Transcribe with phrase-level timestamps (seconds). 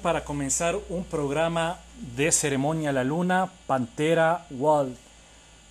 [0.00, 1.76] Para comenzar un programa
[2.16, 4.96] de ceremonia a la luna, Pantera World.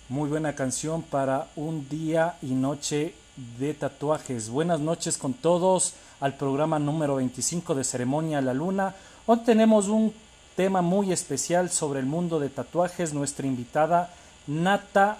[0.08, 3.14] Muy buena canción para un día y noche
[3.58, 4.48] de tatuajes.
[4.48, 8.94] Buenas noches con todos al programa número 25 de ceremonia a la luna.
[9.26, 10.14] Hoy tenemos un
[10.54, 13.12] tema muy especial sobre el mundo de tatuajes.
[13.12, 14.14] Nuestra invitada
[14.46, 15.18] Nata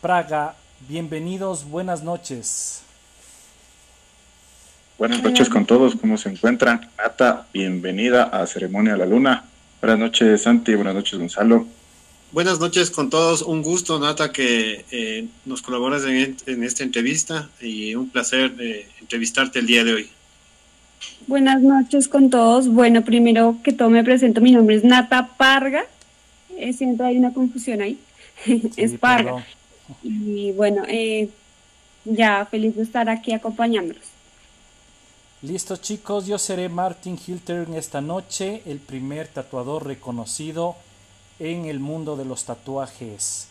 [0.00, 0.54] Praga.
[0.88, 2.82] Bienvenidos, buenas noches.
[5.00, 6.86] Buenas noches con todos, ¿cómo se encuentran?
[6.98, 9.44] Nata, bienvenida a Ceremonia a la Luna.
[9.80, 11.66] Buenas noches, Santi, buenas noches, Gonzalo.
[12.32, 17.94] Buenas noches con todos, un gusto, Nata, que eh, nos colaboras en, esta entrevista y
[17.94, 20.10] un placer eh, entrevistarte el día de hoy.
[21.26, 22.68] Buenas noches con todos.
[22.68, 25.86] Bueno, primero que todo me presento, mi nombre es Nata Parga.
[26.58, 27.98] Eh, siempre hay una confusión ahí.
[28.76, 29.46] es Parga.
[30.02, 30.82] Y bueno,
[32.04, 34.19] ya feliz de estar aquí acompañándolos.
[35.42, 40.76] Listo chicos, yo seré Martin Hilter en esta noche, el primer tatuador reconocido
[41.38, 43.48] en el mundo de los tatuajes.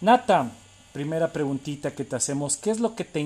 [0.00, 0.50] Nata,
[0.92, 3.20] primera preguntita que te hacemos, ¿qué es lo que te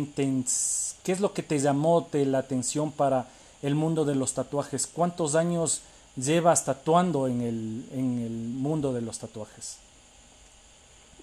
[1.03, 3.29] qué es lo que te llamó de la atención para
[3.63, 4.87] el mundo de los tatuajes?
[4.87, 5.81] ¿Cuántos años
[6.15, 9.79] llevas tatuando en el, en el mundo de los tatuajes?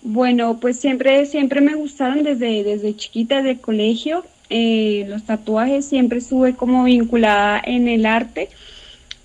[0.02, 4.24] Bueno, pues siempre, siempre me gustaron desde, desde chiquita, de colegio.
[4.50, 8.50] Eh, los tatuajes, siempre estuve como vinculada en el arte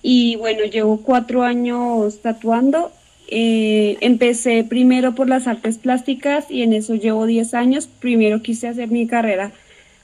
[0.03, 2.93] y bueno, llevo cuatro años tatuando.
[3.29, 7.89] Eh, empecé primero por las artes plásticas y en eso llevo diez años.
[8.01, 9.53] Primero quise hacer mi carrera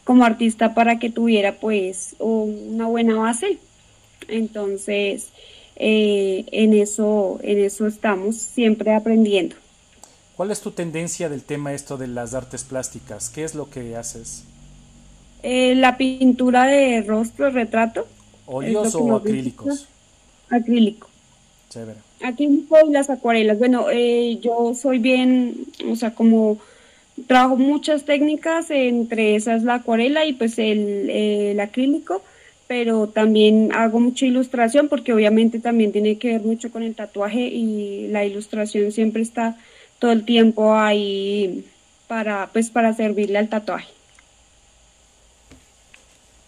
[0.04, 3.58] como artista para que tuviera pues una buena base.
[4.26, 5.28] Entonces,
[5.76, 9.56] eh, en, eso, en eso estamos siempre aprendiendo.
[10.34, 13.28] ¿Cuál es tu tendencia del tema esto de las artes plásticas?
[13.28, 14.44] ¿Qué es lo que haces?
[15.42, 18.06] Eh, la pintura de rostro, retrato.
[18.46, 19.86] ¿Óleos o acrílicos?
[20.48, 21.08] Acrílico.
[21.68, 21.98] Chévere.
[22.22, 23.58] Acrílico y las acuarelas.
[23.58, 25.54] Bueno, eh, yo soy bien,
[25.90, 26.58] o sea, como
[27.26, 32.22] trabajo muchas técnicas, entre esas la acuarela y pues el, el acrílico,
[32.66, 37.40] pero también hago mucha ilustración porque obviamente también tiene que ver mucho con el tatuaje
[37.40, 39.56] y la ilustración siempre está
[39.98, 41.64] todo el tiempo ahí
[42.08, 43.88] para, pues, para servirle al tatuaje.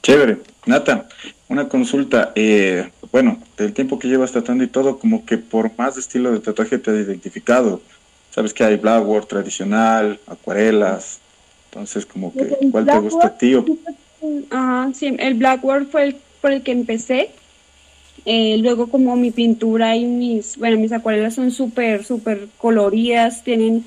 [0.02, 0.38] Chévere.
[0.66, 1.08] Nata,
[1.48, 2.32] una consulta.
[2.34, 6.40] Eh, bueno, del tiempo que llevas tratando y todo, como que por más estilo de
[6.40, 7.80] tatuaje te has identificado.
[8.30, 11.20] Sabes que hay blackboard tradicional, acuarelas.
[11.70, 13.54] Entonces, como que, ¿cuál te gusta a ti?
[14.50, 17.30] Ajá, sí, el blackboard fue el por el que empecé.
[18.24, 23.84] Eh, luego, como mi pintura y mis, bueno, mis acuarelas son súper, súper coloridas, tienen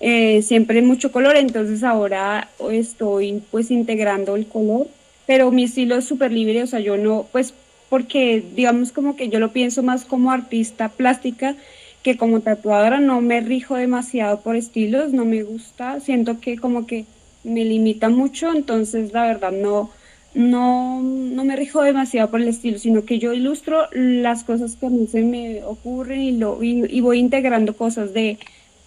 [0.00, 4.88] eh, siempre mucho color, entonces ahora estoy pues integrando el color
[5.30, 7.54] pero mi estilo es súper libre, o sea, yo no, pues
[7.88, 11.54] porque digamos como que yo lo pienso más como artista plástica
[12.02, 16.84] que como tatuadora, no me rijo demasiado por estilos, no me gusta, siento que como
[16.84, 17.04] que
[17.44, 19.90] me limita mucho, entonces la verdad no,
[20.34, 24.86] no, no me rijo demasiado por el estilo, sino que yo ilustro las cosas que
[24.86, 28.36] a mí se me ocurren y, lo, y voy integrando cosas de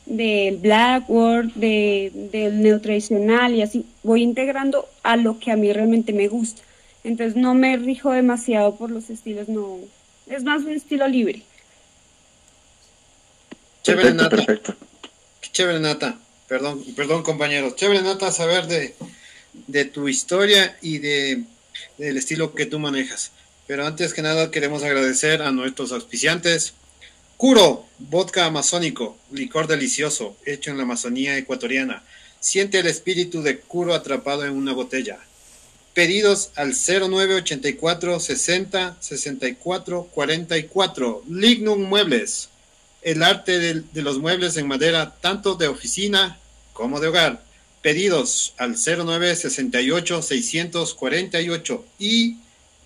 [0.05, 3.85] del Blackboard, de, del neotradicional y así.
[4.03, 6.61] Voy integrando a lo que a mí realmente me gusta.
[7.03, 9.79] Entonces no me rijo demasiado por los estilos, no.
[10.27, 11.43] Es más un estilo libre.
[13.83, 14.37] Chévere, Nata.
[15.51, 16.17] Chévere, Nata.
[16.47, 17.75] Perdón, perdón compañeros.
[17.75, 18.95] Chévere, Nata, saber de,
[19.67, 21.43] de tu historia y de,
[21.97, 23.31] del estilo que tú manejas.
[23.67, 26.73] Pero antes que nada queremos agradecer a nuestros auspiciantes.
[27.37, 32.03] Curo, vodka amazónico, licor delicioso, hecho en la Amazonía ecuatoriana.
[32.39, 35.19] Siente el espíritu de Curo atrapado en una botella.
[35.93, 41.23] Pedidos al 0984 60 64 44.
[41.29, 42.49] Lignum Muebles.
[43.01, 46.39] El arte de, de los muebles en madera, tanto de oficina
[46.71, 47.43] como de hogar.
[47.81, 52.37] Pedidos al 0968 648 y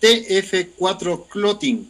[0.02, 1.88] TF4 Clothing.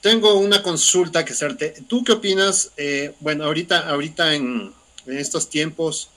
[0.03, 1.75] tengo una consulta que hacerte.
[1.89, 2.73] ¿Tú qué opinas?
[2.77, 4.75] Eh, bueno, ahorita, ahorita en,
[5.07, 6.11] en estos tiempos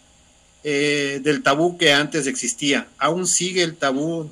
[0.63, 2.89] eh, del tabú que antes existía.
[2.97, 4.30] ¿Aún sigue el tabú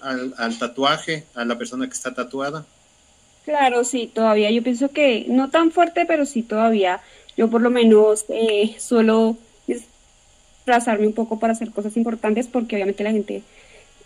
[0.00, 2.64] al, tatuaje, a la persona que está tatuada?
[3.44, 4.50] Claro, sí, todavía.
[4.50, 7.00] Yo pienso que no tan fuerte, pero sí todavía.
[7.36, 13.04] Yo por lo menos eh, suelo disfrazarme un poco para hacer cosas importantes porque obviamente
[13.04, 13.42] la gente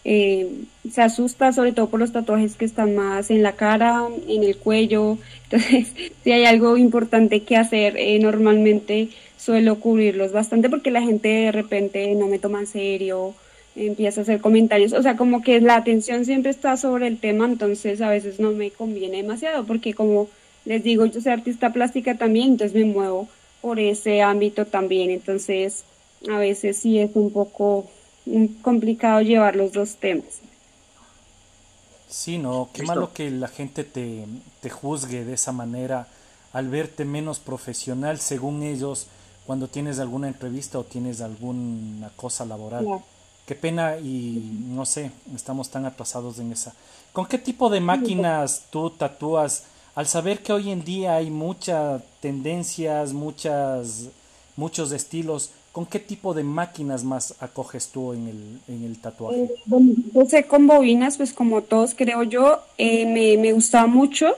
[0.05, 0.49] eh,
[0.91, 4.57] se asusta sobre todo por los tatuajes que están más en la cara, en el
[4.57, 5.19] cuello.
[5.51, 5.89] Entonces,
[6.25, 11.53] si hay algo importante que hacer, eh, normalmente suelo cubrirlos bastante porque la gente de
[11.53, 13.35] repente no me toma en serio,
[13.77, 17.47] empieza a hacer comentarios, o sea, como que la atención siempre está sobre el tema,
[17.47, 20.29] entonces a veces no me conviene demasiado porque como
[20.65, 23.29] les digo, yo soy artista plástica también, entonces me muevo
[23.63, 25.85] por ese ámbito también, entonces
[26.29, 27.89] a veces sí es un poco
[28.63, 30.41] complicado llevar los dos temas.
[32.09, 34.25] Sí, no, qué malo que la gente te,
[34.61, 36.09] te juzgue de esa manera
[36.53, 39.07] al verte menos profesional según ellos
[39.47, 42.87] cuando tienes alguna entrevista o tienes alguna cosa laboral.
[43.51, 46.73] Qué pena y no sé, estamos tan atrasados en esa.
[47.13, 49.65] ¿Con qué tipo de máquinas tú tatúas?
[49.97, 54.07] Al saber que hoy en día hay muchas tendencias, muchas,
[54.55, 59.43] muchos estilos, ¿con qué tipo de máquinas más acoges tú en el, en el tatuaje?
[59.43, 59.51] Eh,
[60.15, 64.29] yo sé con bobinas, pues como todos creo yo, eh, me, me gustaba mucho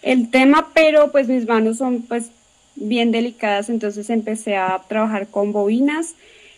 [0.00, 2.30] el tema, pero pues mis manos son pues
[2.76, 6.14] bien delicadas, entonces empecé a trabajar con bobinas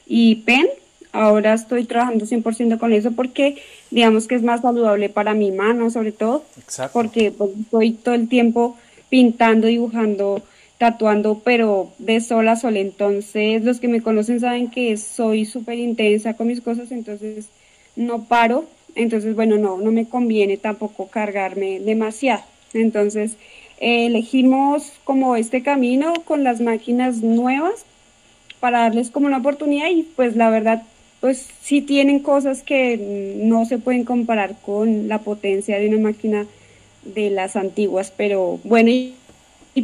[0.07, 0.67] y pen.
[1.13, 3.57] Ahora estoy trabajando 100% con eso porque
[3.91, 6.93] digamos que es más saludable para mi mano, sobre todo, Exacto.
[6.95, 8.77] porque pues, estoy todo el tiempo
[9.11, 10.43] pintando, dibujando,
[10.79, 12.79] tatuando, pero de sol a sol.
[12.79, 17.47] Entonces, los que me conocen saben que soy súper intensa con mis cosas, entonces
[17.95, 18.65] no paro.
[18.95, 22.43] Entonces, bueno, no, no me conviene tampoco cargarme demasiado.
[22.73, 23.33] Entonces,
[23.81, 27.85] eh, elegimos como este camino con las máquinas nuevas
[28.61, 30.85] para darles como una oportunidad y pues la verdad
[31.23, 36.47] pues sí tienen cosas que no se pueden comparar con la potencia de una máquina
[37.05, 39.15] de las antiguas, pero bueno, y,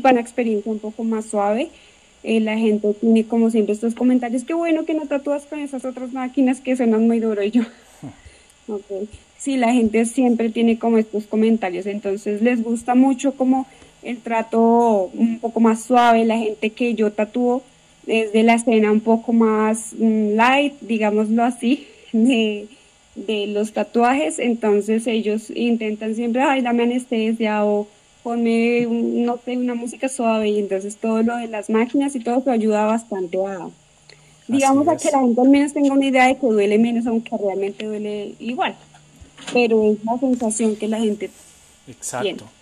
[0.02, 1.70] para una experiencia un poco más suave,
[2.25, 5.85] eh, la gente tiene como siempre estos comentarios, qué bueno que no tatúas con esas
[5.85, 7.62] otras máquinas que suenan muy duro yo,
[9.38, 13.69] sí, la gente siempre tiene como estos comentarios, entonces les gusta mucho como
[14.02, 17.62] el trato un poco más suave, la gente que yo tatúo
[18.08, 22.67] desde la escena un poco más light, digámoslo así, de,
[23.15, 27.86] de los tatuajes, entonces ellos intentan siempre, ay, dame anestesia o
[28.22, 32.20] ponme, un, no sé, una música suave y entonces todo lo de las máquinas y
[32.20, 33.69] todo eso ayuda bastante a,
[34.46, 37.36] digamos, a que la gente al menos tenga una idea de que duele menos, aunque
[37.36, 38.74] realmente duele igual,
[39.53, 41.29] pero es la sensación que la gente
[41.86, 42.24] Exacto.
[42.24, 42.57] tiene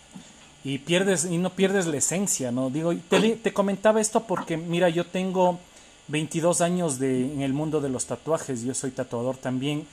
[0.66, 2.70] y pierdes y no pierdes la esencia, ¿no?
[2.70, 5.60] Digo, te, te, comentaba esto porque mira, yo tengo
[6.08, 9.86] 22 años de, en el mundo de los tatuajes, yo soy tatuador también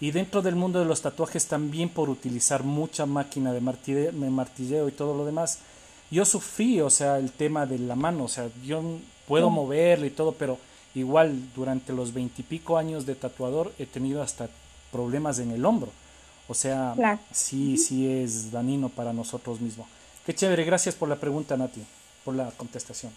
[0.00, 4.30] y dentro del mundo de los tatuajes también por utilizar mucha máquina de martilleo, de
[4.30, 5.58] martilleo y todo lo demás,
[6.10, 8.82] yo sufrí, o sea, el tema de la mano, o sea, yo
[9.28, 10.56] puedo moverle y todo, pero
[10.94, 14.48] igual durante los veintipico años de tatuador he tenido hasta
[14.90, 15.90] problemas en el hombro.
[16.48, 17.18] O sea, claro.
[17.30, 19.86] sí, sí es danino para nosotros mismos.
[20.26, 21.82] Qué chévere, gracias por la pregunta, Nati,
[22.24, 23.12] por la contestación.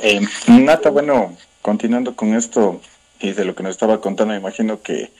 [0.00, 2.80] Eh, Nata, bueno, continuando con esto
[3.20, 5.10] y de lo que nos estaba contando, me imagino que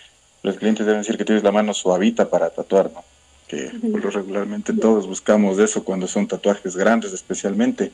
[0.42, 3.04] los clientes deben decir que tienes la mano suavita para tatuar, ¿no?
[3.46, 7.92] Que por lo regularmente todos buscamos eso cuando son tatuajes grandes, especialmente.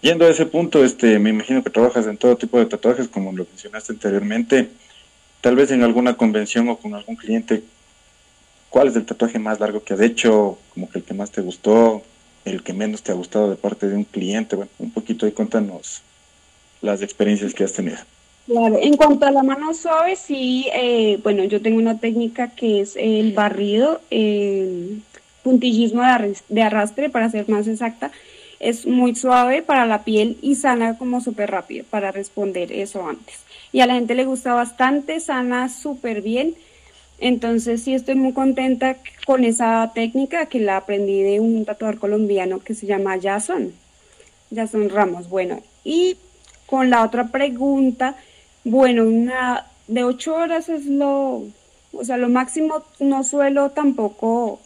[0.00, 3.30] Yendo a ese punto, este, me imagino que trabajas en todo tipo de tatuajes, como
[3.32, 4.70] lo mencionaste anteriormente.
[5.42, 7.62] Tal vez en alguna convención o con algún cliente
[8.70, 10.56] ¿Cuál es el tatuaje más largo que has hecho?
[10.72, 12.02] Como que el que más te gustó.
[12.44, 14.56] el que menos te ha gustado de parte de un cliente?
[14.56, 16.02] Bueno, un poquito ahí cuéntanos
[16.80, 17.98] las experiencias que has tenido.
[18.46, 22.80] Claro, en cuanto a la mano suave, sí, eh, bueno, yo tengo una técnica que
[22.80, 25.02] es el barrido, el
[25.42, 26.02] puntillismo
[26.48, 28.10] de arrastre, para ser más exacta.
[28.58, 33.36] Es muy suave para la piel y sana como súper rápido para responder eso antes.
[33.72, 36.54] Y a la gente le gusta bastante, sana súper bien.
[37.20, 38.96] Entonces sí estoy muy contenta
[39.26, 43.72] con esa técnica que la aprendí de un tatuador colombiano que se llama Jason,
[44.54, 45.28] Jason Ramos.
[45.28, 46.16] Bueno, y
[46.66, 48.16] con la otra pregunta,
[48.64, 51.44] bueno, una de ocho horas es lo,
[51.92, 54.58] o sea, lo máximo no suelo tampoco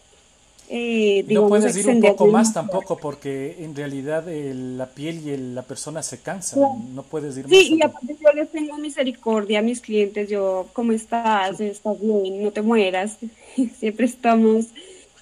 [0.69, 5.63] eh, no puedes ir un poco más tampoco porque en realidad la piel y la
[5.63, 7.51] persona se cansan, no puedes ir más.
[7.51, 11.61] Sí, y aparte yo les tengo misericordia a mis clientes, yo, ¿cómo estás?
[11.61, 12.43] ¿Estás bien?
[12.43, 13.19] No te mueras,
[13.79, 14.67] siempre estamos...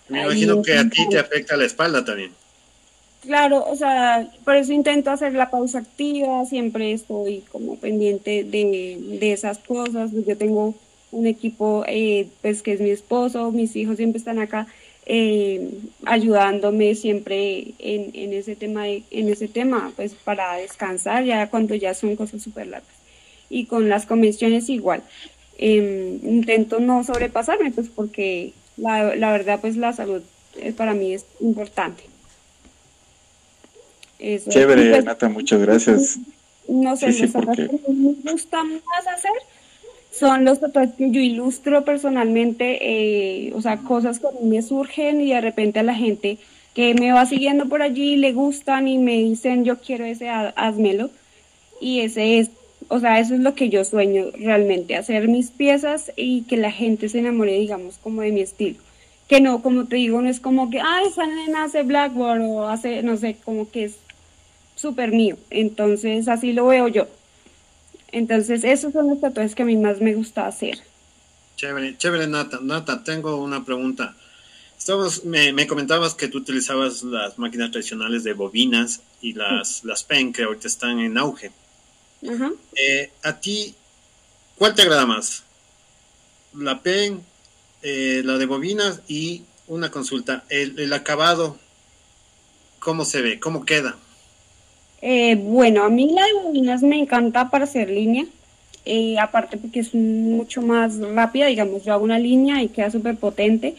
[0.09, 2.33] Me imagino que a ti te afecta la espalda también.
[3.23, 8.99] Claro, o sea, por eso intento hacer la pausa activa, siempre estoy como pendiente de,
[9.21, 10.75] de esas cosas, yo tengo
[11.13, 14.67] un equipo, eh, pues que es mi esposo, mis hijos siempre están acá,
[15.07, 15.71] eh,
[16.05, 21.95] ayudándome siempre en, en, ese tema, en ese tema, pues para descansar ya cuando ya
[21.95, 22.95] son cosas súper largas.
[23.51, 25.03] Y con las convenciones igual.
[25.59, 30.23] Em, intento no sobrepasarme, pues porque la, la verdad, pues la salud
[30.57, 32.05] eh, para mí es importante.
[34.49, 36.19] Chévere, pues, Nata, muchas gracias.
[36.69, 37.69] No sé, sí, porque...
[37.89, 39.33] me gusta más hacer
[40.13, 44.63] son los tatuajes que yo ilustro personalmente, eh, o sea, cosas que a mí me
[44.63, 46.39] surgen y de repente a la gente
[46.75, 51.11] que me va siguiendo por allí le gustan y me dicen yo quiero ese, házmelo.
[51.81, 52.51] Y ese es,
[52.89, 56.71] o sea, eso es lo que yo sueño realmente, hacer mis piezas y que la
[56.71, 58.79] gente se enamore, digamos, como de mi estilo.
[59.29, 62.69] Que no, como te digo, no es como que, ah, esa nena hace Blackboard o
[62.69, 63.97] hace, no sé, como que es
[64.77, 65.37] súper mío.
[65.51, 67.07] Entonces, así lo veo yo.
[68.13, 70.79] Entonces, esos son los tatuajes que a mí más me gusta hacer.
[71.57, 72.61] Chévere, chévere, Nata.
[72.63, 74.15] Nata, tengo una pregunta.
[74.79, 80.03] Estabas, me, me, comentabas que tú utilizabas las máquinas tradicionales de bobinas y las, las
[80.05, 81.53] PEN que ahorita están en auge.
[82.75, 83.75] Eh, ¿A ti
[84.57, 85.45] cuál te agrada más?
[86.55, 87.23] ¿La PEN,
[87.83, 90.45] eh, la de bobinas y una consulta?
[90.49, 91.59] El, el acabado,
[92.79, 93.41] ¿cómo se ve?
[93.41, 93.97] ¿Cómo queda?
[95.03, 98.25] Eh, bueno, a mí la de bobinas me encanta para hacer línea,
[98.85, 103.17] eh, aparte porque es mucho más rápida, digamos, yo hago una línea y queda súper
[103.17, 103.75] potente,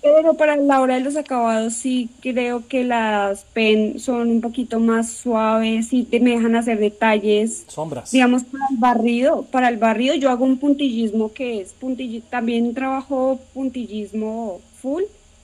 [0.00, 4.78] pero para la hora de los acabados sí creo que las pen son un poquito
[4.78, 7.64] más suaves y te me dejan hacer detalles.
[7.66, 8.12] Sombras.
[8.12, 12.72] Digamos, para el barrido, para el barrido yo hago un puntillismo que es puntillismo, también
[12.72, 15.02] trabajo puntillismo full,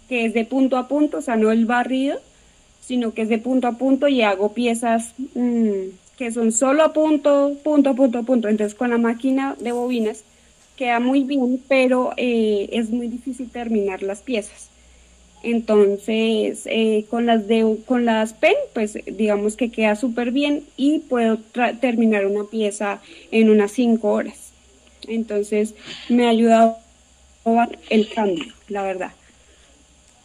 [0.09, 2.21] que es de punto a punto, o sea, no el barrido
[2.87, 6.93] sino que es de punto a punto y hago piezas mm, que son solo a
[6.93, 8.49] punto, punto, punto, punto.
[8.49, 10.23] Entonces con la máquina de bobinas
[10.77, 14.71] queda muy bien, pero eh, es muy difícil terminar las piezas.
[15.43, 21.01] Entonces, eh, con las de con las pen, pues digamos que queda súper bien y
[21.01, 21.39] puedo
[21.81, 23.01] terminar una pieza
[23.31, 24.53] en unas 5 horas.
[25.09, 25.75] Entonces,
[26.09, 26.79] me ha ayudado
[27.91, 29.13] el cambio, la verdad.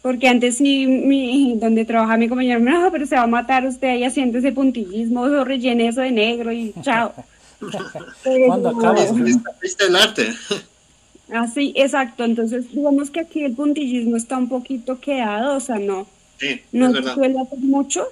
[0.02, 3.88] Porque antes sí, mi, donde trabajaba mi compañero, no, pero se va a matar usted
[3.88, 7.14] ahí haciendo ese puntillismo, eso rellene eso de negro y chao.
[8.46, 9.14] ¿Cuándo acabas?
[9.14, 10.34] ¿Viste el arte?
[11.32, 12.24] Así, exacto.
[12.24, 16.92] Entonces, digamos que aquí el puntillismo está un poquito quedado, o sea, no, sí, no
[17.14, 18.04] suele hacer mucho,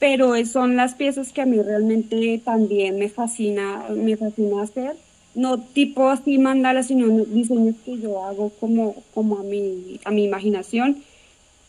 [0.00, 4.96] pero son las piezas que a mí realmente también me fascina, me fascina hacer
[5.34, 10.24] no tipo así mandalas, sino diseños que yo hago como, como a, mi, a mi
[10.24, 11.02] imaginación,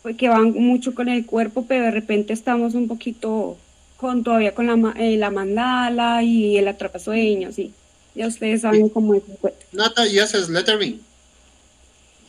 [0.01, 3.57] pues que van mucho con el cuerpo, pero de repente estamos un poquito
[3.97, 7.71] con todavía con la, eh, la mandala y el atrapasueños, sí.
[8.15, 9.59] Ya ustedes saben cómo es el cuerpo.
[9.71, 10.99] Nata, ¿y haces lettering?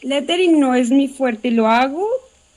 [0.03, 2.07] Lettering no es mi fuerte, lo hago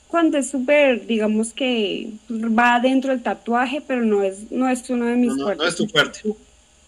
[0.08, 5.06] cuando es súper, digamos que va dentro del tatuaje, pero no es, no es uno
[5.06, 5.58] de mis fuertes.
[5.58, 6.20] No es tu fuerte.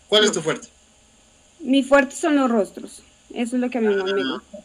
[0.08, 0.68] ¿Cuál es tu fuerte?
[1.60, 3.02] Mi fuerte son los rostros.
[3.34, 4.58] Eso es lo que a mí más me gusta.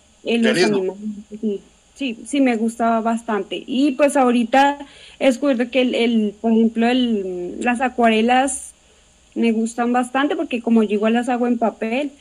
[1.39, 1.61] sí,
[1.95, 3.63] sí, sí, me gustaba bastante.
[3.65, 4.79] Y pues ahorita
[5.19, 8.73] he descubierto que, el, el, por ejemplo, el, las acuarelas
[9.35, 12.11] me gustan bastante porque como yo igual las hago en papel,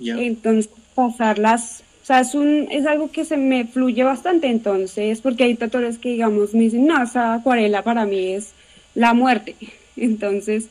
[0.00, 4.48] entonces pasarlas, o sea, es, un, es algo que se me fluye bastante.
[4.48, 8.52] Entonces, porque hay tatuadores que, digamos, me dicen, no, esa acuarela para mí es
[8.94, 9.56] la muerte.
[9.96, 10.68] Entonces,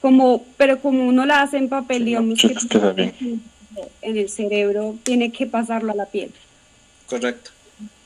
[0.00, 3.12] como, pero como uno la hace en papel, digamos que
[4.02, 6.32] en el cerebro tiene que pasarlo a la piel.
[7.06, 7.50] Correcto.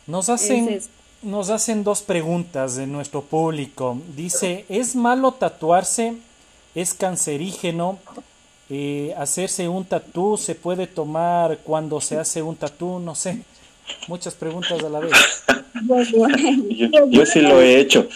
[0.06, 0.80] Nos hacen
[1.24, 3.98] nos hacen dos preguntas de nuestro público.
[4.14, 6.14] Dice, ¿es malo tatuarse?
[6.74, 7.98] ¿Es cancerígeno?
[8.68, 12.98] Eh, ¿Hacerse un tatú se puede tomar cuando se hace un tatú?
[12.98, 13.42] No sé.
[14.06, 15.12] Muchas preguntas a la vez.
[17.10, 18.06] yo, sí lo he hecho.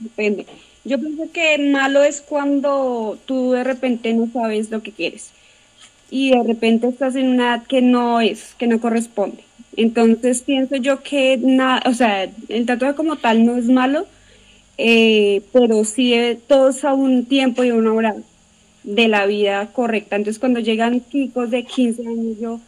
[0.00, 0.46] Depende.
[0.84, 5.30] Yo pienso que malo es cuando tú de repente no sabes lo que quieres
[6.10, 9.42] y de repente estás en una edad que no es, que no corresponde.
[9.76, 14.06] Entonces pienso yo que nada, o sea, el tatuaje como tal no es malo,
[14.78, 16.14] eh, pero sí
[16.46, 18.14] todos a un tiempo y una hora
[18.84, 20.16] de la vida correcta.
[20.16, 22.60] Entonces cuando llegan chicos de 15 años, yo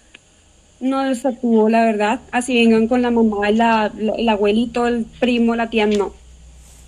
[0.80, 2.20] no los tatúo, la verdad.
[2.32, 6.12] Así vengan con la mamá, la, el abuelito, el primo, la tía, no.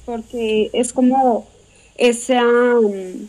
[0.09, 1.47] Porque es como
[1.99, 2.43] esa...
[2.43, 3.29] Um,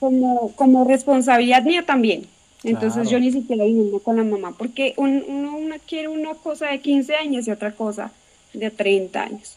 [0.00, 2.26] como, como responsabilidad mía también.
[2.64, 6.80] Entonces yo ni siquiera viviendo con la mamá, porque uno, uno quiere una cosa de
[6.80, 8.10] 15 años y otra cosa
[8.54, 9.56] de 30 años.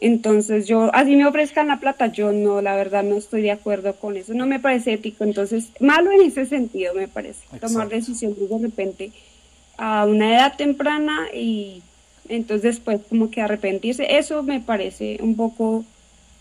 [0.00, 3.96] Entonces yo, así me ofrezcan la plata, yo no, la verdad no estoy de acuerdo
[3.96, 8.48] con eso, no me parece ético, entonces malo en ese sentido me parece, tomar decisiones
[8.48, 9.12] de repente
[9.76, 11.82] a una edad temprana y
[12.28, 15.84] entonces después como que arrepentirse, eso me parece un poco,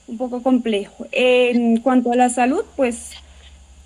[0.08, 1.08] un poco complejo.
[1.12, 3.12] En cuanto a la salud, pues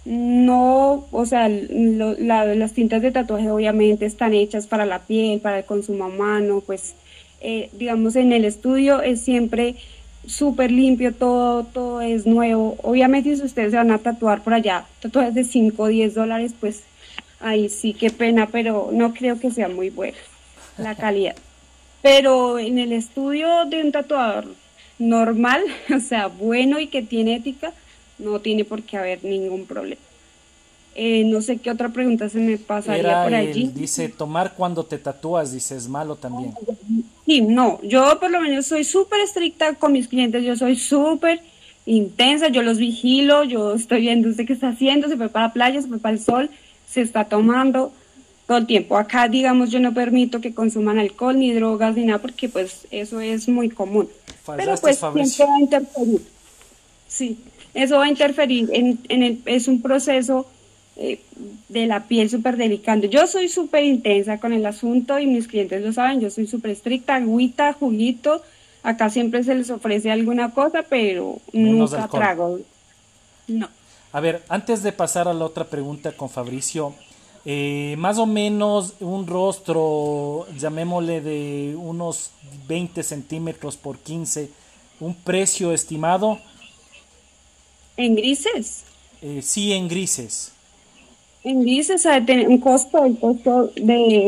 [0.04, 5.66] no, o sea, las tintas de tatuaje obviamente están hechas para la piel, para el
[5.66, 6.96] consumo humano, pues
[7.40, 9.76] eh, digamos en el estudio es siempre
[10.26, 12.78] súper limpio, todo, todo es nuevo.
[12.84, 16.54] Obviamente si ustedes se van a tatuar por allá, tatuajes de 5 o 10 dólares,
[16.60, 16.84] pues
[17.40, 20.18] ahí sí, qué pena, pero no creo que sea muy buena
[20.78, 21.36] la calidad.
[22.02, 24.46] Pero en el estudio de un tatuador
[25.00, 25.64] normal,
[25.96, 27.74] o sea, bueno y que tiene ética,
[28.20, 30.02] no tiene por qué haber ningún problema.
[30.94, 33.72] Eh, no sé qué otra pregunta se me pasaría por allí.
[33.74, 36.54] dice, tomar cuando te tatúas, dice, es malo también.
[37.26, 41.42] Sí, no, yo por lo menos soy súper estricta con mis clientes, yo soy súper
[41.86, 45.54] intensa, yo los vigilo, yo estoy viendo usted qué está haciendo, se fue para la
[45.54, 46.50] playa, se fue para el sol,
[46.90, 47.94] se está tomando
[48.48, 48.98] todo el tiempo.
[48.98, 53.22] Acá, digamos, yo no permito que consuman alcohol ni drogas ni nada porque pues eso
[53.22, 54.10] es muy común.
[54.58, 56.22] Pero pues siempre va a interferir.
[57.08, 57.38] Sí,
[57.74, 60.48] eso va a interferir en, en el, es un proceso
[60.98, 61.20] eh,
[61.70, 63.06] de la piel súper delicado.
[63.06, 66.72] Yo soy súper intensa con el asunto y mis clientes lo saben, yo soy súper
[66.72, 68.42] estricta, agüita, juguito,
[68.84, 72.60] acá siempre se les ofrece alguna cosa, pero nunca trago.
[73.48, 73.70] No.
[74.12, 76.94] A ver, antes de pasar a la otra pregunta con Fabricio,
[77.46, 82.32] eh, más o menos un rostro, llamémosle de unos
[82.68, 84.50] 20 centímetros por 15,
[85.00, 86.40] un precio estimado
[87.98, 88.84] ¿En grises?
[89.22, 90.52] Eh, sí, en grises.
[91.44, 94.28] En grises hay un costo, el costo de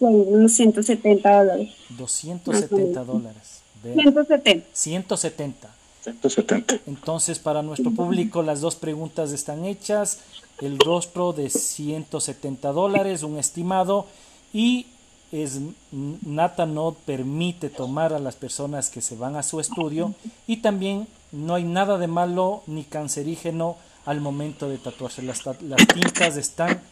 [0.00, 1.68] unos 170 dólares.
[1.90, 3.62] 270 dólares.
[3.82, 4.66] 170.
[4.72, 5.70] 170.
[6.02, 6.80] 170.
[6.86, 10.20] Entonces, para nuestro público, las dos preguntas están hechas.
[10.60, 14.06] El rostro de 170 dólares, un estimado,
[14.52, 14.86] y
[15.32, 15.60] es
[15.92, 20.14] Nata no permite tomar a las personas que se van a su estudio
[20.46, 25.22] y también no hay nada de malo ni cancerígeno al momento de tatuarse.
[25.22, 26.82] Las, las tintas están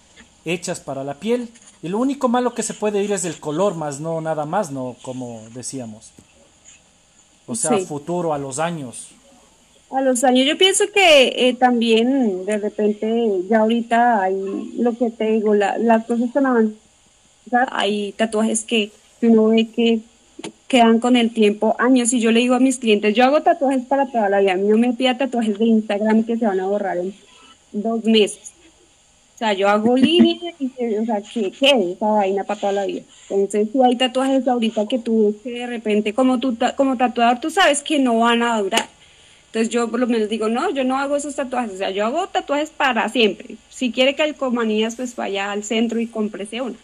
[0.44, 1.50] hechas para la piel
[1.82, 4.70] y lo único malo que se puede ir es el color, más no nada más,
[4.70, 6.12] no como decíamos.
[7.46, 9.08] O sea, futuro, a los años.
[9.90, 15.10] A los años, yo pienso que eh, también de repente, ya ahorita hay lo que
[15.10, 16.76] te digo, la, las cosas están avanzando.
[17.70, 18.90] Hay tatuajes que
[19.22, 20.00] uno ve que
[20.68, 22.12] quedan con el tiempo años.
[22.12, 24.52] Y yo le digo a mis clientes, yo hago tatuajes para toda la vida.
[24.52, 27.14] A mí no me pida tatuajes de Instagram que se van a borrar en
[27.72, 28.52] dos meses.
[29.34, 32.86] O sea, yo hago líneas y o sea, que quede esa vaina para toda la
[32.86, 33.02] vida.
[33.30, 37.50] Entonces, si hay tatuajes ahorita que tú que de repente, como, tú, como tatuador, tú
[37.50, 38.88] sabes que no van a durar.
[39.48, 42.06] Entonces yo por lo menos digo, no, yo no hago esos tatuajes, o sea, yo
[42.06, 43.56] hago tatuajes para siempre.
[43.70, 46.76] Si quiere calcomanías, pues vaya al centro y cómprese una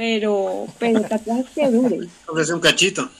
[0.00, 2.08] pero, pero tatuajes que duren.
[2.40, 3.10] Es un cachito.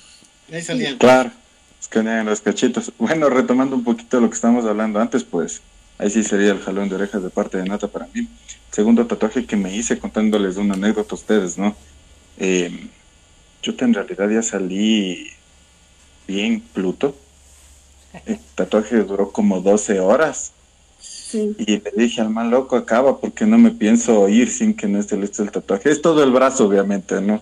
[0.50, 0.96] Ahí salían.
[0.96, 1.30] Claro,
[1.78, 2.90] es que los cachitos.
[2.96, 5.60] Bueno, retomando un poquito lo que estábamos hablando antes, pues
[5.98, 8.26] ahí sí sería el jalón de orejas de parte de Nata para mí.
[8.70, 11.76] Segundo tatuaje que me hice contándoles una anécdota a ustedes, ¿no?
[12.38, 12.88] Eh,
[13.62, 15.28] yo en realidad ya salí
[16.26, 17.14] bien Pluto.
[18.26, 20.52] El tatuaje duró como 12 horas.
[21.32, 24.98] Y le dije al man loco, acaba porque no me pienso ir sin que no
[24.98, 25.90] esté listo el tatuaje.
[25.90, 27.40] Es todo el brazo, obviamente, ¿no?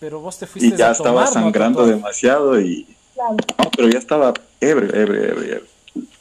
[0.00, 2.86] Pero vos te fuiste Y ya estaba sangrando demasiado y...
[3.16, 3.36] No,
[3.76, 5.62] pero ya estaba ebrio, ebrio, ebrio,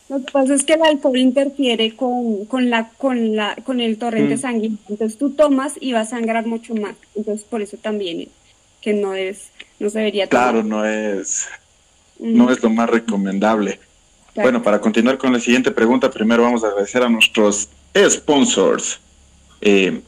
[0.10, 3.98] Lo que pasa es que el alcohol interfiere con, con, la, con, la, con el
[3.98, 4.40] torrente mm.
[4.40, 4.78] sanguíneo.
[4.90, 6.96] Entonces tú tomas y vas a sangrar mucho más.
[7.16, 8.28] Entonces por eso también
[8.82, 10.52] que no es, no se debería tomar.
[10.52, 11.48] Claro, no es,
[12.20, 13.80] no es lo más recomendable.
[14.36, 17.70] Bueno, para continuar con la siguiente pregunta, primero vamos a agradecer a nuestros
[18.10, 19.00] sponsors.
[19.62, 20.02] Eh,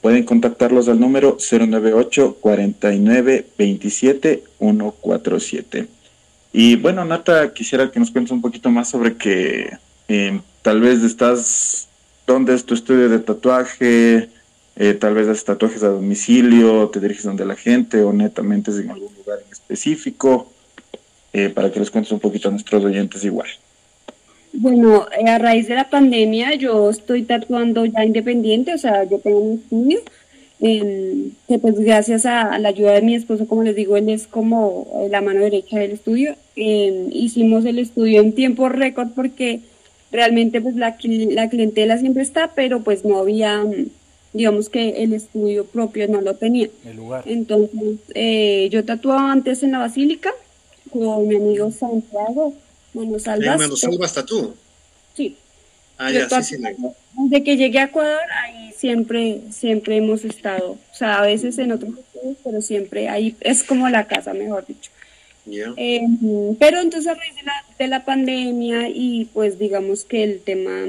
[0.00, 5.86] Pueden contactarlos al número 098 49 27 147.
[6.52, 9.70] Y bueno, Nata, quisiera que nos cuentes un poquito más sobre que
[10.08, 11.88] eh, tal vez estás,
[12.26, 14.28] ¿dónde es tu estudio de tatuaje?
[14.76, 18.78] Eh, tal vez haces tatuajes a domicilio, te diriges donde la gente o netamente es
[18.78, 20.50] en algún lugar en específico,
[21.32, 23.48] eh, para que les cuentes un poquito a nuestros oyentes igual.
[24.54, 29.18] Bueno, eh, a raíz de la pandemia yo estoy tatuando ya independiente, o sea, yo
[29.18, 30.00] tengo un estudio,
[30.60, 34.26] em, que pues gracias a, la ayuda de mi esposo, como les digo, él es
[34.26, 36.36] como la mano derecha del estudio.
[36.56, 39.60] Em, hicimos el estudio en tiempo récord porque
[40.12, 43.64] realmente pues la, la clientela siempre está, pero pues no había
[44.32, 46.68] digamos que el estudio propio no lo tenía.
[46.84, 47.24] El lugar.
[47.26, 50.32] Entonces, eh, yo tatuaba antes en la Basílica
[50.90, 52.54] con mi amigo Santiago
[52.94, 53.58] Manos Salvas.
[53.58, 54.54] Manos Salvas tú?
[55.14, 55.36] Sí.
[55.98, 56.62] Ah, ya, sí, sí.
[57.14, 60.72] Desde que llegué a Ecuador, ahí siempre, siempre hemos estado.
[60.72, 64.66] O sea, a veces en otros estudios, pero siempre ahí es como la casa, mejor
[64.66, 64.90] dicho.
[65.76, 66.00] Eh,
[66.58, 70.86] pero entonces a raíz de la, de la pandemia y pues digamos que el tema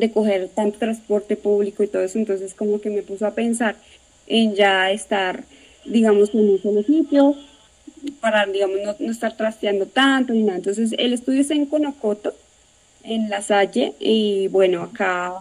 [0.00, 3.76] de coger tanto transporte público y todo eso, entonces como que me puso a pensar
[4.26, 5.44] en ya estar,
[5.84, 7.36] digamos, en un solo sitio,
[8.20, 10.58] para, digamos, no, estar trasteando tanto ni nada.
[10.58, 12.34] Entonces, el estudio es en Conocoto,
[13.04, 15.34] en La Salle, y bueno, acá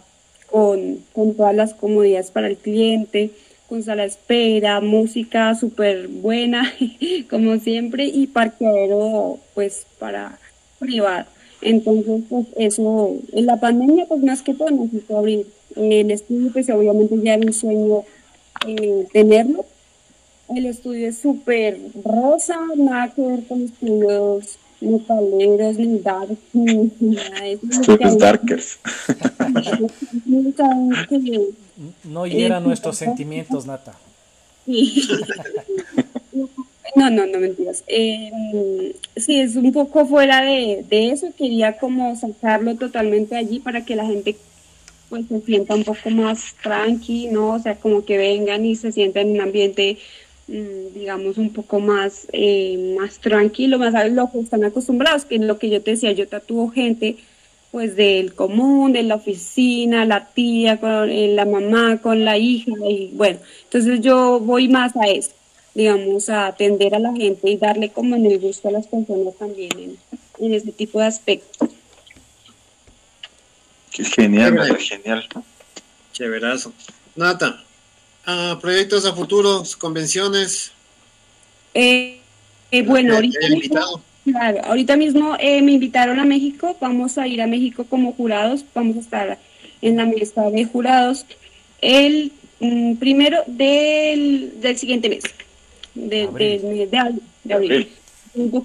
[0.50, 3.32] con, con todas las comodidades para el cliente,
[3.68, 6.72] con sala de espera, música súper buena,
[7.30, 10.38] como siempre, y parqueadero, pues, para
[10.78, 11.26] privado.
[11.64, 16.70] Entonces, pues eso, en la pandemia, pues más que todo necesito abrir el estudio, pues
[16.70, 18.04] obviamente ya era un sueño
[18.68, 19.66] eh, tenerlo.
[20.56, 27.42] El estudio es súper rosa, nada que ver con estudios metaleros, ni dark, ni nada
[27.42, 28.18] de eso.
[28.18, 28.80] Darkers.
[32.04, 33.94] no hiera nuestros sentimientos, Nata.
[34.66, 35.08] Sí.
[36.96, 37.84] No, no, no mentiras.
[37.88, 41.34] Eh, sí, es un poco fuera de, eso.
[41.38, 44.38] Quería como sacarlo totalmente allí para que la gente
[45.10, 47.52] pues se sienta un poco más tranqui, ¿no?
[47.54, 49.98] O sea, como que vengan y se sientan en un ambiente,
[50.48, 55.36] mm, digamos, un poco más, eh, más tranquilo, más a lo que están acostumbrados, que
[55.36, 57.18] es lo que yo te decía, yo tatúo gente
[57.72, 62.72] pues del común, de la oficina, la tía, con eh, la mamá, con la hija,
[62.88, 65.32] y bueno, entonces yo voy más a eso
[65.74, 69.36] digamos, a atender a la gente y darle como en el gusto a las personas
[69.38, 69.98] también en,
[70.40, 71.70] en ese tipo de aspectos.
[73.92, 75.28] Qué genial, Qué genial.
[76.12, 76.74] Chéverazo.
[77.16, 77.64] Nata,
[78.28, 80.72] uh, proyectos a futuros, convenciones.
[81.74, 82.20] Eh,
[82.72, 87.42] eh, bueno, ahorita mismo, claro, ahorita mismo eh, me invitaron a México, vamos a ir
[87.42, 89.40] a México como jurados, vamos a estar
[89.82, 91.26] en la mesa de jurados
[91.82, 95.24] el mm, primero del, del siguiente mes
[95.96, 97.90] de, de, de, de abril.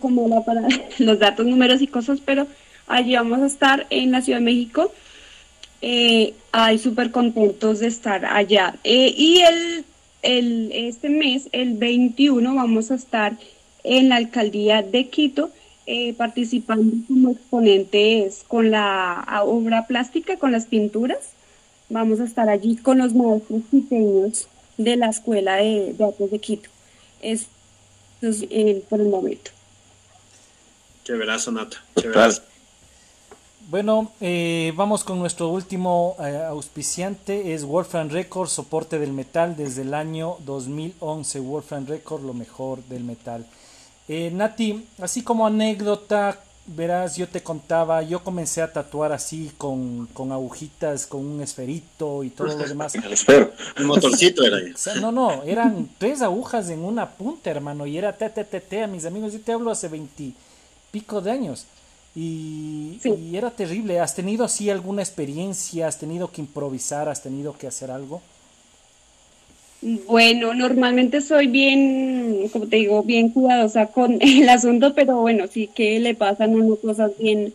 [0.01, 0.63] como la para
[0.99, 2.47] los datos, números y cosas, pero
[2.87, 4.93] allí vamos a estar en la Ciudad de México.
[5.81, 8.75] Eh, ay, súper contentos de estar allá.
[8.85, 9.85] Eh, y el,
[10.23, 13.37] el, este mes, el 21, vamos a estar
[13.85, 15.51] en la alcaldía de Quito.
[15.91, 21.31] Eh, participando como exponentes con la obra plástica, con las pinturas.
[21.89, 26.39] Vamos a estar allí con los maestros quiteños de la Escuela de, de Artes de
[26.41, 26.69] Quito
[27.23, 27.47] es,
[28.21, 28.45] es
[28.89, 29.51] por el momento.
[31.05, 31.79] Chéverazo, Nata.
[33.71, 39.83] Bueno, eh, vamos con nuestro último eh, auspiciante, es Wolfram Records, soporte del metal desde
[39.83, 41.41] el año 2011.
[41.41, 43.47] Wolfram Records, lo mejor del metal.
[44.09, 50.07] Eh, Nati, así como anécdota, verás, yo te contaba, yo comencé a tatuar así con,
[50.13, 52.95] con agujitas, con un esferito y todo lo demás.
[52.95, 54.59] El esfero, un motorcito era.
[55.01, 58.83] no, no, eran tres agujas en una punta, hermano, y era te, te, te, te,
[58.83, 60.33] a mis amigos, yo te hablo hace 20,
[60.91, 61.67] pico de años.
[62.15, 64.01] Y, y, era terrible.
[64.01, 65.87] ¿Has tenido así alguna experiencia?
[65.87, 67.09] ¿Has tenido que improvisar?
[67.09, 68.23] ¿Has tenido que hacer algo?
[69.81, 75.69] Bueno, normalmente soy bien, como te digo, bien cuidadosa con el asunto, pero bueno, sí
[75.73, 77.55] que le pasan uno cosas bien,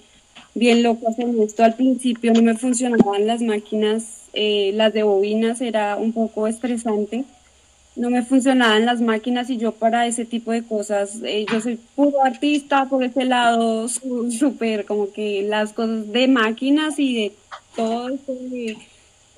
[0.55, 1.63] bien locas en esto.
[1.63, 7.25] Al principio no me funcionaban las máquinas, eh, las de bobinas era un poco estresante.
[7.95, 11.77] No me funcionaban las máquinas y yo para ese tipo de cosas, eh, yo soy
[11.95, 17.31] puro artista por ese lado, súper como que las cosas de máquinas y de
[17.75, 18.33] todo esto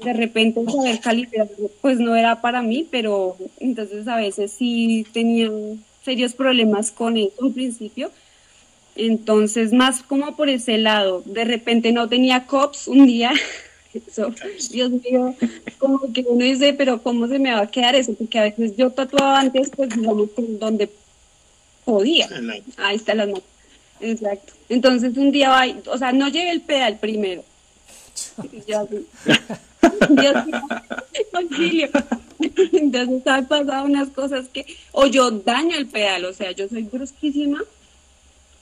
[0.03, 1.47] de repente saber calibrar
[1.81, 5.49] pues no era para mí, pero entonces a veces sí tenía
[6.03, 8.11] serios problemas con eso al principio.
[8.95, 13.31] Entonces, más como por ese lado, de repente no tenía cops un día.
[13.93, 14.33] Eso,
[14.71, 15.33] Dios mío,
[15.77, 18.13] como que uno dice, pero ¿cómo se me va a quedar eso?
[18.13, 20.27] Porque a veces yo tatuaba antes, pues digamos,
[20.59, 20.89] donde
[21.85, 22.27] podía.
[22.75, 23.45] Ahí está la nota.
[24.01, 24.51] Exacto.
[24.67, 27.45] Entonces un día, o sea, no llevé el pedal primero.
[30.09, 31.89] Dios mío,
[32.73, 36.83] Entonces han pasado unas cosas que, o yo daño el pedal, o sea, yo soy
[36.83, 37.63] brusquísima,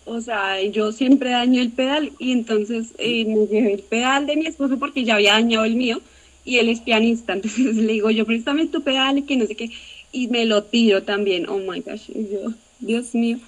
[0.05, 4.35] o sea, yo siempre daño el pedal y entonces eh, me llevé el pedal de
[4.35, 6.01] mi esposo porque ya había dañado el mío
[6.45, 9.55] y él es pianista, entonces le digo yo, préstame tu pedal y que no sé
[9.55, 9.71] qué,
[10.11, 13.39] y me lo tiro también, oh my gosh, yo, Dios mío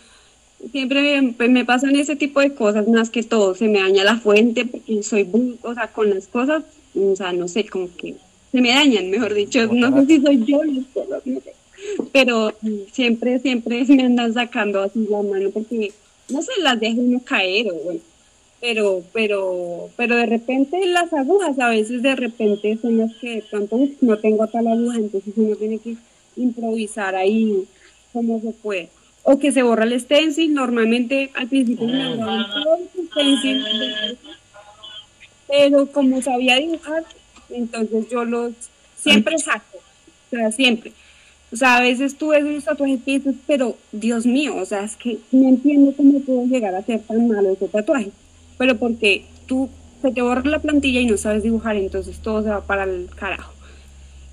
[0.71, 4.03] siempre me, pues, me, pasan ese tipo de cosas, más que todo, se me daña
[4.03, 5.27] la fuente, porque soy,
[5.61, 6.63] o sea, con las cosas
[6.95, 8.15] o sea, no sé, como que
[8.51, 10.61] se me dañan, mejor dicho, no sé si soy yo,
[12.11, 12.53] pero
[12.91, 15.91] siempre, siempre me andan sacando así la mano porque,
[16.29, 17.99] no sé, las dejo uno caer o bueno,
[18.61, 23.77] pero, pero, pero de repente las agujas a veces de repente son las que pronto
[24.01, 25.95] no tengo tal aguja, entonces uno tiene que
[26.37, 27.65] improvisar ahí
[28.13, 28.89] como se puede.
[29.23, 33.65] O que se borra el stencil, normalmente al principio me todo el stencil
[35.47, 37.03] pero como sabía dibujar,
[37.49, 38.53] entonces yo los
[38.95, 40.93] siempre saco, o sea, siempre.
[41.51, 44.95] O sea, a veces tú ves unos tatuajes dices, pero Dios mío, o sea, es
[44.95, 48.11] que no entiendo cómo puedo llegar a ser tan malo ese tatuaje.
[48.57, 49.69] Pero porque tú
[50.01, 53.09] se te borra la plantilla y no sabes dibujar, entonces todo se va para el
[53.15, 53.53] carajo.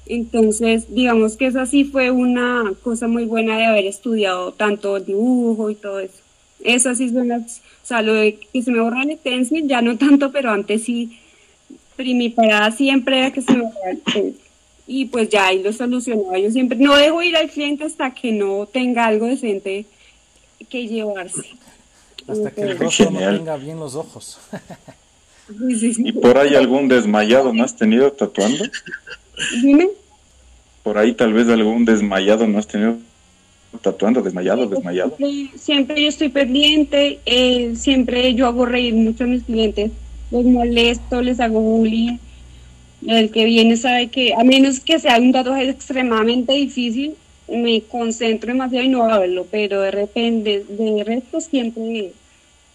[0.06, 5.70] Entonces, digamos que esa sí fue una cosa muy buena de haber estudiado tanto dibujo
[5.70, 6.21] y todo eso.
[6.64, 9.82] Esas sí son las, o sea, lo de que se me borra el stencil, ya
[9.82, 11.18] no tanto, pero antes sí,
[11.98, 14.40] mi parada siempre era que se me borra el stencil.
[14.86, 16.38] Y pues ya ahí lo solucionaba.
[16.38, 19.86] Yo siempre no dejo ir al cliente hasta que no tenga algo decente
[20.68, 21.46] que llevarse.
[22.26, 24.38] Hasta que el rostro no tenga bien los ojos.
[25.68, 28.64] ¿Y por ahí algún desmayado no has tenido tatuando?
[29.60, 29.88] Dime.
[30.82, 32.96] Por ahí tal vez algún desmayado no has tenido
[33.80, 35.16] tatuando, desmayado, desmayado.
[35.56, 39.90] Siempre, yo estoy pendiente, eh, siempre yo hago reír mucho a mis clientes,
[40.30, 42.18] los molesto, les hago bullying.
[43.06, 47.14] El que viene sabe que, a menos que sea un tatuaje extremadamente difícil,
[47.48, 52.12] me concentro demasiado y no hablo, pero de repente, de resto siempre,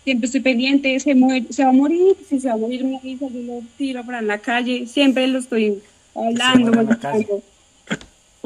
[0.03, 1.15] siempre estoy pendiente, se,
[1.49, 4.19] se va a morir, si se va a morir me avisa, yo lo tiro para
[4.19, 5.81] en la calle, siempre lo estoy
[6.13, 6.71] hablando,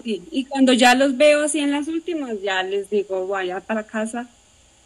[0.04, 4.28] y cuando ya los veo así en las últimas, ya les digo, vaya para casa,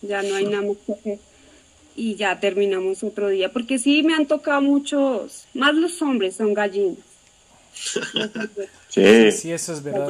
[0.01, 1.19] ya no hay nada más que hacer.
[1.95, 6.53] Y ya terminamos otro día, porque sí me han tocado muchos, más los hombres son
[6.53, 6.97] gallinas.
[8.89, 10.07] Sí, sí, eso es verdad.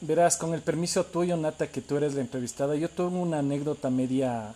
[0.00, 3.90] verás, con el permiso tuyo, Nata, que tú eres la entrevistada, yo tuve una anécdota
[3.90, 4.54] media,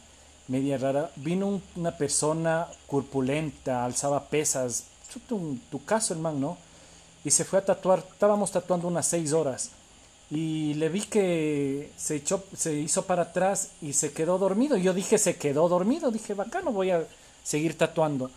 [0.49, 1.11] media rara.
[1.17, 4.85] Vino una persona corpulenta, alzaba pesas,
[5.29, 6.59] tu, tu caso, hermano, ¿no?
[7.23, 9.73] Y se fue a tatuar, estábamos tatuando unas seis horas
[10.31, 14.77] y le vi que se echó, se hizo para atrás y se quedó dormido.
[14.77, 16.11] Yo dije, se quedó dormido.
[16.11, 17.05] Dije, bacano, voy a
[17.45, 18.31] seguir tatuando.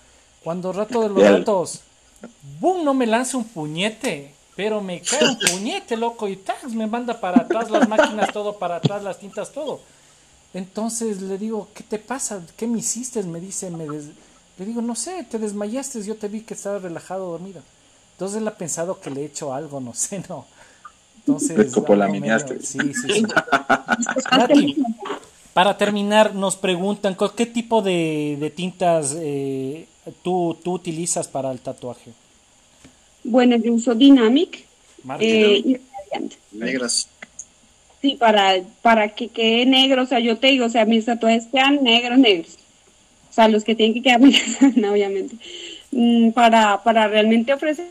[0.43, 1.81] Cuando rato de los ratos,
[2.59, 2.85] ¡boom!
[2.85, 6.63] No me lanza un puñete, pero me cae un puñete, loco, y ¡tas!
[6.71, 9.81] me manda para atrás las máquinas, todo para atrás, las tintas, todo.
[10.53, 12.41] Entonces le digo, ¿qué te pasa?
[12.55, 13.21] ¿Qué me hiciste?
[13.23, 17.31] Me dice, me le digo, no sé, te desmayaste, yo te vi que estabas relajado,
[17.31, 17.61] dormido.
[18.13, 20.45] Entonces él ha pensado que le he hecho algo, no sé, no.
[21.19, 21.71] Entonces,
[22.61, 23.25] sí, sí,
[25.53, 29.85] para terminar, nos preguntan qué tipo de, tintas eh,
[30.23, 32.11] tú, tú utilizas para el tatuaje.
[33.23, 34.65] Bueno, yo uso Dynamic
[35.19, 35.77] eh, y
[36.51, 37.09] Negras.
[38.01, 41.47] Sí, para, para que quede negro, o sea, yo te digo, o sea, mis tatuajes
[41.51, 42.57] quedan negros, negros.
[43.29, 44.21] O sea, los que tienen que quedar
[44.91, 45.35] obviamente.
[45.91, 47.87] Mm, para, para realmente ofrecer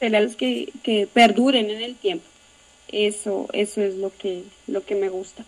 [0.00, 2.24] a los que, que perduren en el tiempo
[2.92, 5.44] eso, eso es lo que, lo que me gusta.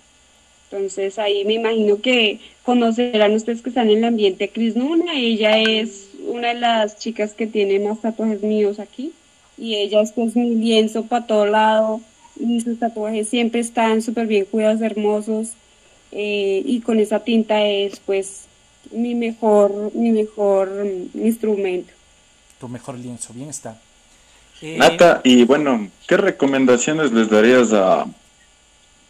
[0.71, 5.59] Entonces ahí me imagino que conocerán ustedes que están en el ambiente Cris Nuna, ella
[5.59, 9.13] es una de las chicas que tiene más tatuajes míos aquí
[9.57, 12.01] y ella es pues mi lienzo para todo lado
[12.41, 15.53] y sus tatuajes siempre están súper bien cuidados, hermosos
[16.11, 18.47] eh, y con esa tinta es pues
[18.91, 21.93] mi mejor, mi mejor instrumento.
[22.59, 23.79] Tu mejor lienzo, bien está.
[24.79, 28.07] Nata, y bueno, ¿qué recomendaciones les darías a,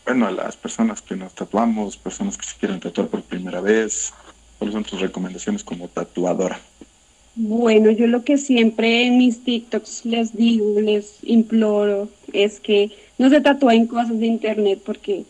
[0.04, 4.12] bueno, a las personas que nos tatuamos, personas que se quieren tatuar por primera vez?
[4.58, 6.58] ¿Cuáles son tus recomendaciones como tatuadora?
[7.36, 13.30] Bueno, yo lo que siempre en mis TikToks les digo, les imploro, es que no
[13.30, 15.24] se tatúen cosas de internet porque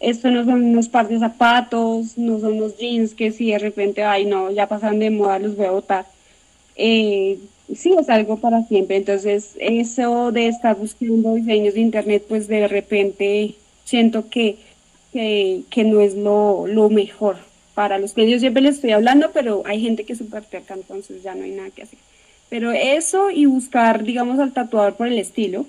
[0.00, 4.02] esto no son unos par de zapatos, no son unos jeans que si de repente,
[4.02, 6.06] ay no, ya pasan de moda, los voy a botar.
[6.82, 7.38] Eh,
[7.76, 8.96] sí, es algo para siempre.
[8.96, 14.56] Entonces, eso de estar buscando diseños de internet, pues de repente siento que,
[15.12, 17.36] que, no es lo, lo mejor
[17.74, 20.74] para los que yo siempre les estoy hablando, pero hay gente que es súper terca,
[20.74, 21.98] entonces ya no hay nada que hacer.
[22.48, 25.66] Pero eso y buscar, digamos, al tatuador por el estilo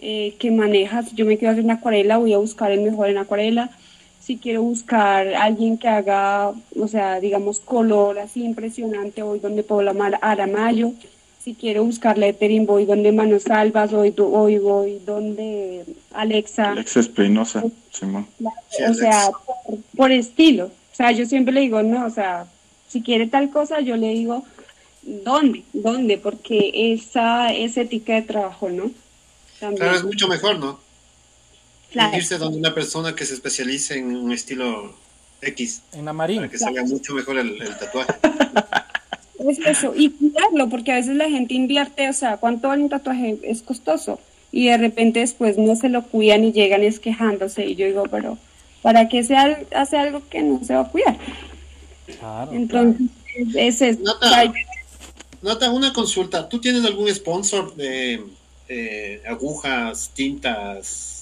[0.00, 1.12] eh, que manejas.
[1.14, 3.70] Yo me quiero hacer una acuarela, voy a buscar el mejor en acuarela.
[4.28, 9.94] Si quiero buscar alguien que haga, o sea, digamos, color así impresionante, voy donde Paula
[10.20, 10.92] Aramayo.
[11.42, 16.72] Si quiero buscar lettering, voy donde Manos Salvas, hoy, hoy voy donde Alexa.
[16.72, 18.26] Alexa Espinosa, Simón.
[18.90, 19.30] O sea,
[19.96, 20.66] por estilo.
[20.66, 22.44] O sea, yo siempre le digo, no, o sea,
[22.86, 24.44] si quiere tal cosa, yo le digo,
[25.04, 25.62] ¿dónde?
[25.72, 26.18] ¿Dónde?
[26.18, 28.90] Porque esa es ética de trabajo, ¿no?
[29.58, 30.78] Claro, es mucho mejor, ¿no?
[31.90, 32.16] Claro.
[32.16, 34.94] Irse donde una persona que se especialice en un estilo
[35.40, 35.82] X.
[35.92, 36.42] En la marina.
[36.42, 38.12] Para que salga mucho mejor el, tatuaje.
[39.38, 42.88] Es eso, y cuidarlo, porque a veces la gente invierte, o sea, ¿cuánto vale un
[42.88, 43.38] tatuaje?
[43.44, 44.18] Es costoso.
[44.50, 47.64] Y de repente después no se lo cuidan y llegan es quejándose.
[47.64, 48.36] Y yo digo, pero
[48.82, 51.16] ¿Para qué se hace algo que no se va a cuidar?
[52.18, 53.08] Claro, Entonces,
[53.54, 54.00] es eso.
[55.42, 56.48] Nota, una consulta.
[56.48, 58.24] ¿Tú tienes algún sponsor de
[59.28, 61.17] agujas, tintas?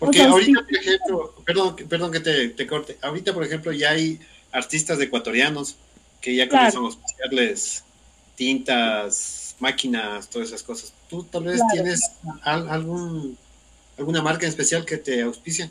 [0.00, 4.18] Porque ahorita, por ejemplo, perdón, perdón que te, corte, ahorita, por ejemplo, ya hay
[4.50, 5.76] artistas ecuatorianos
[6.22, 7.84] que ya comienzan a auspiciarles
[8.34, 10.94] tintas, máquinas, todas esas cosas.
[11.10, 12.00] ¿Tú tal vez tienes
[12.42, 13.36] algún,
[13.98, 15.70] alguna marca en especial que te auspicia?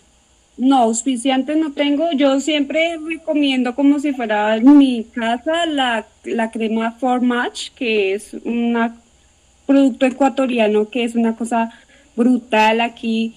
[0.58, 2.12] No, auspiciantes no tengo.
[2.12, 8.36] Yo siempre recomiendo como si fuera mi casa la, la crema For Match, que es
[8.44, 8.78] un
[9.66, 11.72] producto ecuatoriano que es una cosa
[12.16, 13.36] brutal aquí.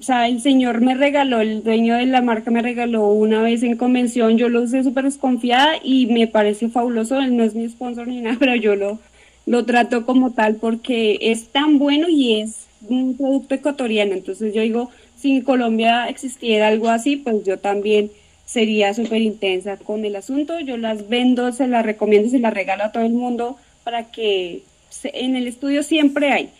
[0.00, 3.62] O sea, el señor me regaló, el dueño de la marca me regaló una vez
[3.62, 7.68] en convención, yo lo usé súper desconfiada y me parece fabuloso, él no es mi
[7.68, 8.98] sponsor ni nada, pero yo lo,
[9.44, 14.14] lo trato como tal porque es tan bueno y es un producto ecuatoriano.
[14.14, 18.10] Entonces yo digo, si en Colombia existiera algo así, pues yo también
[18.46, 20.58] sería súper intensa con el asunto.
[20.60, 24.62] Yo las vendo, se las recomiendo, se las regalo a todo el mundo para que
[25.04, 26.50] en el estudio siempre hay.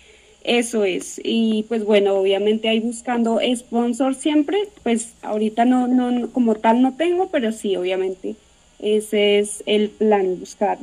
[0.42, 1.20] Eso es.
[1.22, 4.68] Y pues bueno, obviamente hay buscando sponsor siempre.
[4.82, 8.36] Pues ahorita no, no, como tal no tengo, pero sí, obviamente
[8.78, 10.78] ese es el plan, buscar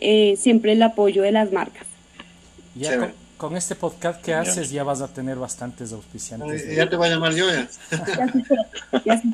[0.00, 1.86] eh, siempre el apoyo de las marcas
[3.36, 6.74] con este podcast que haces ya vas a tener bastantes auspiciantes.
[6.74, 7.68] ya te voy a llamar yo ya.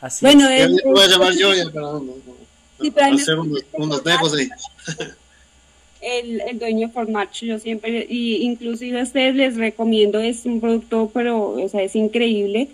[0.00, 4.02] Así bueno, ya te voy a llamar yo ya para, hacer unos, unos
[4.34, 4.48] ahí.
[6.02, 11.10] El, el, dueño Formacho, yo siempre, y inclusive a ustedes les recomiendo, es un producto,
[11.14, 12.68] pero, o sea, es increíble.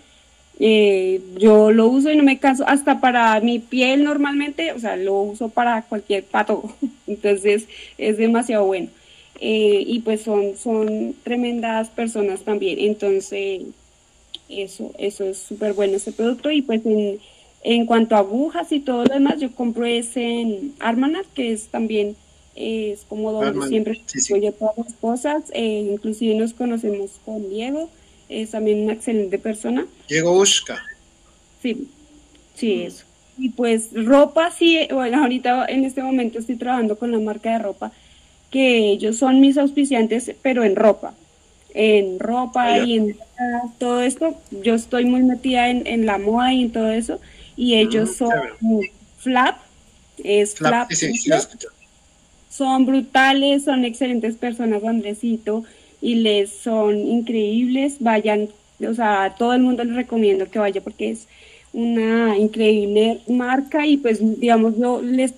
[0.59, 4.97] Eh, yo lo uso y no me canso, hasta para mi piel normalmente, o sea,
[4.97, 6.73] lo uso para cualquier pato,
[7.07, 8.89] entonces es demasiado bueno.
[9.41, 12.79] Eh, y pues son, son tremendas personas también.
[12.79, 13.61] Entonces,
[14.49, 16.51] eso, eso es súper bueno ese producto.
[16.51, 17.19] Y pues en,
[17.63, 21.67] en, cuanto a agujas y todo lo demás, yo compro ese en Armanat, que es
[21.67, 22.15] también
[22.55, 25.43] es como donde siempre sí, todas las cosas.
[25.53, 27.89] Eh, inclusive nos conocemos con Diego,
[28.27, 29.85] es también una excelente persona.
[30.07, 30.77] Diego Ushka.
[31.61, 31.87] Sí,
[32.55, 32.87] sí, mm.
[32.87, 33.05] eso.
[33.37, 37.59] Y pues ropa, sí, bueno, ahorita en este momento estoy trabajando con la marca de
[37.59, 37.93] ropa
[38.51, 41.13] que ellos son mis auspiciantes, pero en ropa.
[41.73, 43.17] En ropa ah, y en
[43.77, 47.19] todo esto, yo estoy muy metida en, en la moda y en todo eso,
[47.55, 48.31] y ellos son
[49.19, 49.57] Flap,
[50.23, 50.89] es Flap.
[52.49, 55.63] Son brutales, son excelentes personas, Andresito,
[56.01, 57.97] y les son increíbles.
[57.99, 58.49] Vayan,
[58.85, 61.27] o sea, a todo el mundo les recomiendo que vaya porque es
[61.71, 65.33] una increíble marca y pues digamos yo les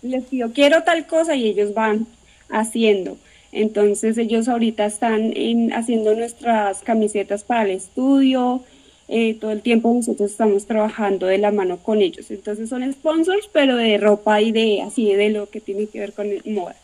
[0.00, 2.06] les pido quiero tal cosa y ellos van
[2.48, 3.18] haciendo.
[3.52, 8.62] Entonces ellos ahorita están en, haciendo nuestras camisetas para el estudio,
[9.08, 12.30] eh, todo el tiempo nosotros estamos trabajando de la mano con ellos.
[12.30, 16.12] Entonces son sponsors, pero de ropa y de así de lo que tiene que ver
[16.12, 16.76] con moda.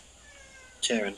[0.80, 1.16] Chévere.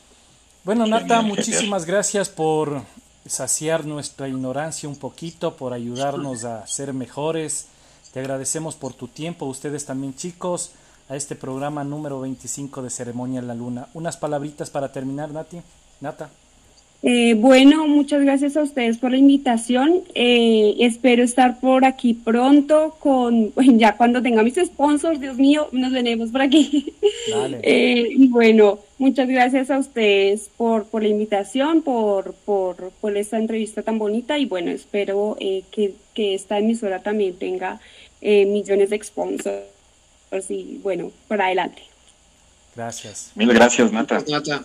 [0.64, 2.82] Bueno, Nata, muchísimas gracias por
[3.26, 7.66] saciar nuestra ignorancia un poquito, por ayudarnos a ser mejores.
[8.12, 10.72] Te agradecemos por tu tiempo, ustedes también chicos,
[11.08, 13.88] a este programa número 25 de Ceremonia en la Luna.
[13.92, 15.60] Unas palabritas para terminar, Nati.
[16.00, 16.30] Nata.
[17.06, 20.00] Eh, bueno, muchas gracias a ustedes por la invitación.
[20.14, 25.92] Eh, espero estar por aquí pronto con, ya cuando tenga mis sponsors, Dios mío, nos
[25.92, 26.94] veremos por aquí.
[27.62, 33.38] Eh, y bueno, muchas gracias a ustedes por, por la invitación, por, por, por esta
[33.38, 37.80] entrevista tan bonita y bueno, espero que, que, esta emisora también tenga
[38.20, 39.64] millones de sponsors
[40.50, 41.82] y bueno, para adelante.
[42.76, 43.32] Gracias.
[43.34, 44.22] Mil gracias, Nata.
[44.28, 44.64] Nata,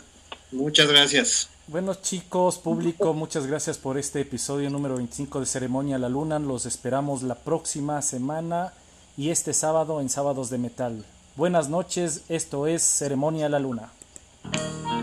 [0.51, 1.49] muchas gracias.
[1.67, 6.39] Bueno chicos, público, muchas gracias por este episodio número 25 de Ceremonia La Luna.
[6.39, 8.73] Los esperamos la próxima semana
[9.17, 11.05] y este sábado en Sábados de Metal.
[11.35, 13.89] Buenas noches, esto es Ceremonia La Luna.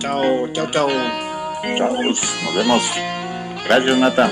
[0.00, 0.88] Chao, chao, chao.
[1.76, 2.82] Chao, nos vemos.
[3.66, 4.30] Gracias Nata.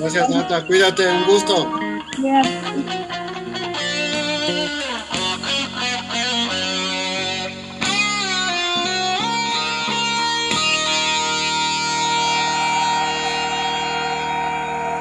[0.00, 1.70] Gracias Nata, cuídate, un gusto.
[2.18, 3.21] Gracias.